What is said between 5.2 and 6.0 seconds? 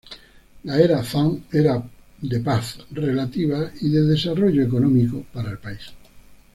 para el país.